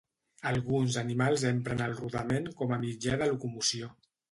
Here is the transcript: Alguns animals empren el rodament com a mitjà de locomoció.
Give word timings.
Alguns 0.51 0.97
animals 1.01 1.43
empren 1.51 1.85
el 1.89 1.95
rodament 2.01 2.51
com 2.63 2.75
a 2.79 2.83
mitjà 2.87 3.21
de 3.23 3.31
locomoció. 3.35 3.95